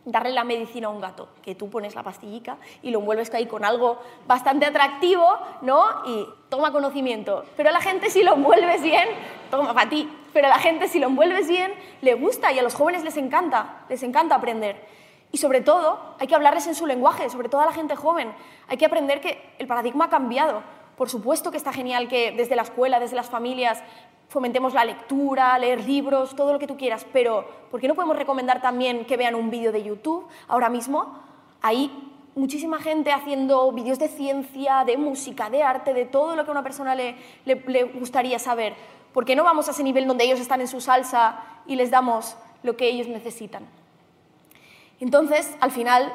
darle 0.05 0.33
la 0.33 0.45
medicina 0.45 0.89
a 0.89 0.91
un 0.91 1.01
gato, 1.01 1.29
que 1.43 1.55
tú 1.55 1.71
pones 1.71 1.95
la 1.95 2.03
pastillica 2.03 2.59
y 2.83 2.91
lo 2.91 3.01
envuelves 3.01 3.33
ahí 3.33 3.47
con 3.47 3.65
algo 3.65 3.99
bastante 4.27 4.67
atractivo, 4.67 5.27
¿no? 5.63 5.85
Y 6.07 6.27
toma 6.49 6.73
conocimiento. 6.73 7.45
Pero 7.57 7.71
a 7.71 7.73
la 7.73 7.81
gente 7.81 8.11
si 8.11 8.23
lo 8.23 8.35
envuelves 8.35 8.83
bien, 8.83 9.09
toma 9.51 9.73
para 9.73 9.89
ti. 9.89 10.09
Pero 10.33 10.47
a 10.47 10.51
la 10.51 10.59
gente 10.59 10.89
si 10.89 10.99
lo 10.99 11.07
envuelves 11.07 11.49
bien, 11.49 11.73
le 12.03 12.15
gusta 12.15 12.53
y 12.53 12.59
a 12.59 12.63
los 12.63 12.75
jóvenes 12.75 13.05
les 13.05 13.17
encanta, 13.17 13.85
les 13.89 14.03
encanta 14.03 14.35
aprender. 14.35 14.85
Y 15.33 15.39
sobre 15.39 15.63
todo, 15.63 15.99
hay 16.21 16.29
que 16.29 16.35
hablarles 16.35 16.67
en 16.67 16.75
su 16.75 16.87
lenguaje, 16.87 17.29
sobre 17.29 17.49
todo 17.49 17.61
a 17.61 17.67
la 17.67 17.73
gente 17.73 17.97
joven. 17.97 18.33
Hay 18.69 18.77
que 18.77 18.87
aprender 18.87 19.21
que 19.21 19.55
el 19.59 19.67
paradigma 19.67 20.05
ha 20.05 20.09
cambiado. 20.09 20.63
Por 20.97 21.11
supuesto 21.11 21.51
que 21.51 21.57
está 21.57 21.73
genial 21.73 22.07
que 22.07 22.31
desde 22.31 22.55
la 22.55 22.63
escuela, 22.63 23.01
desde 23.01 23.17
las 23.17 23.29
familias, 23.29 23.83
fomentemos 24.29 24.75
la 24.75 24.85
lectura, 24.85 25.59
leer 25.59 25.85
libros, 25.85 26.35
todo 26.35 26.53
lo 26.53 26.59
que 26.59 26.67
tú 26.67 26.77
quieras, 26.77 27.07
pero 27.13 27.47
¿por 27.71 27.81
qué 27.81 27.89
no 27.89 27.95
podemos 27.95 28.17
recomendar 28.17 28.61
también 28.61 29.05
que 29.05 29.17
vean 29.17 29.35
un 29.35 29.51
vídeo 29.51 29.73
de 29.73 29.83
YouTube 29.83 30.27
ahora 30.49 30.69
mismo? 30.69 31.19
Hay 31.63 31.91
muchísima 32.35 32.81
gente 32.81 33.13
haciendo 33.13 33.71
vídeos 33.73 33.99
de 33.99 34.09
ciencia, 34.09 34.85
de 34.85 34.97
música, 34.97 35.51
de 35.51 35.63
arte, 35.63 35.95
de 35.95 36.05
todo 36.05 36.35
lo 36.37 36.45
que 36.45 36.51
una 36.51 36.63
persona 36.63 36.95
le, 36.95 37.17
le, 37.45 37.63
le, 37.67 37.85
gustaría 37.85 38.39
saber. 38.39 38.75
¿Por 39.13 39.25
qué 39.25 39.37
no 39.37 39.45
vamos 39.45 39.69
a 39.69 39.71
ese 39.71 39.85
nivel 39.85 40.07
donde 40.07 40.25
ellos 40.25 40.41
están 40.41 40.61
en 40.61 40.69
su 40.69 40.81
salsa 40.81 41.41
y 41.67 41.77
les 41.77 41.91
damos 41.91 42.37
lo 42.63 42.77
que 42.77 42.89
ellos 42.89 43.07
necesitan? 43.07 43.65
Entonces, 45.01 45.57
al 45.61 45.71
final, 45.71 46.13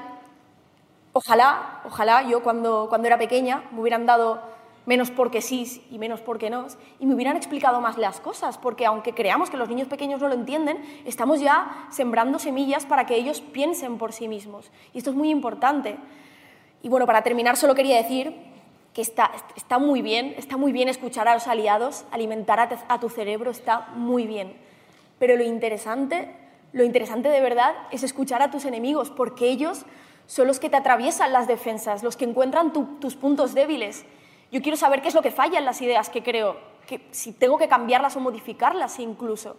ojalá, 1.13 1.81
ojalá 1.85 2.23
yo 2.23 2.43
cuando, 2.43 2.87
cuando 2.89 3.07
era 3.07 3.17
pequeña 3.17 3.63
me 3.71 3.81
hubieran 3.81 4.05
dado 4.05 4.41
menos 4.89 5.11
porque 5.11 5.39
sí 5.43 5.85
y 5.91 5.99
menos 5.99 6.19
porque 6.19 6.49
no, 6.49 6.65
y 6.99 7.05
me 7.05 7.13
hubieran 7.13 7.37
explicado 7.37 7.79
más 7.79 7.99
las 7.99 8.19
cosas, 8.19 8.57
porque 8.57 8.87
aunque 8.87 9.13
creamos 9.13 9.51
que 9.51 9.55
los 9.57 9.69
niños 9.69 9.87
pequeños 9.87 10.19
no 10.19 10.27
lo 10.27 10.33
entienden, 10.33 10.83
estamos 11.05 11.41
ya 11.41 11.85
sembrando 11.91 12.39
semillas 12.39 12.87
para 12.87 13.05
que 13.05 13.15
ellos 13.15 13.39
piensen 13.39 13.99
por 13.99 14.13
sí 14.13 14.27
mismos. 14.27 14.71
Y 14.91 14.97
esto 14.97 15.11
es 15.11 15.15
muy 15.15 15.29
importante. 15.29 15.97
Y 16.81 16.89
bueno, 16.89 17.05
para 17.05 17.21
terminar 17.21 17.55
solo 17.55 17.75
quería 17.75 17.97
decir 17.97 18.33
que 18.95 19.03
está, 19.03 19.29
está 19.55 19.77
muy 19.77 20.01
bien, 20.01 20.33
está 20.37 20.57
muy 20.57 20.71
bien 20.71 20.89
escuchar 20.89 21.27
a 21.27 21.35
los 21.35 21.45
aliados, 21.45 22.05
alimentar 22.09 22.59
a, 22.59 22.99
tu 22.99 23.09
cerebro, 23.09 23.51
está 23.51 23.89
muy 23.93 24.25
bien. 24.25 24.57
Pero 25.19 25.35
lo 25.35 25.43
interesante, 25.43 26.35
lo 26.73 26.83
interesante 26.83 27.29
de 27.29 27.41
verdad 27.41 27.75
es 27.91 28.01
escuchar 28.01 28.41
a 28.41 28.49
tus 28.49 28.65
enemigos, 28.65 29.11
porque 29.11 29.49
ellos 29.49 29.85
son 30.25 30.47
los 30.47 30.59
que 30.59 30.71
te 30.71 30.77
atraviesan 30.77 31.31
las 31.31 31.47
defensas, 31.47 32.01
los 32.01 32.17
que 32.17 32.25
encuentran 32.25 32.73
tu, 32.73 32.85
tus 32.99 33.15
puntos 33.15 33.53
débiles 33.53 34.03
yo 34.51 34.61
quiero 34.61 34.77
saber 34.77 35.01
qué 35.01 35.09
es 35.09 35.15
lo 35.15 35.21
que 35.21 35.31
falla 35.31 35.59
en 35.59 35.65
las 35.65 35.81
ideas 35.81 36.09
que 36.09 36.23
creo, 36.23 36.57
que 36.87 37.07
si 37.11 37.31
tengo 37.31 37.57
que 37.57 37.67
cambiarlas 37.67 38.15
o 38.15 38.19
modificarlas 38.19 38.99
incluso. 38.99 39.57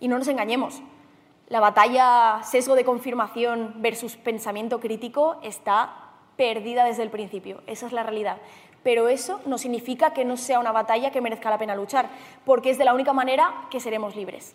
Y 0.00 0.08
no 0.08 0.18
nos 0.18 0.28
engañemos, 0.28 0.82
la 1.48 1.60
batalla 1.60 2.40
sesgo 2.42 2.74
de 2.74 2.84
confirmación 2.84 3.74
versus 3.76 4.16
pensamiento 4.16 4.80
crítico 4.80 5.38
está 5.42 5.92
perdida 6.36 6.84
desde 6.84 7.02
el 7.02 7.10
principio, 7.10 7.62
esa 7.66 7.86
es 7.86 7.92
la 7.92 8.02
realidad. 8.02 8.38
Pero 8.82 9.08
eso 9.08 9.40
no 9.46 9.58
significa 9.58 10.12
que 10.12 10.24
no 10.24 10.36
sea 10.36 10.60
una 10.60 10.72
batalla 10.72 11.10
que 11.10 11.20
merezca 11.20 11.50
la 11.50 11.58
pena 11.58 11.74
luchar, 11.74 12.08
porque 12.44 12.70
es 12.70 12.78
de 12.78 12.84
la 12.84 12.94
única 12.94 13.12
manera 13.12 13.66
que 13.70 13.80
seremos 13.80 14.14
libres. 14.14 14.54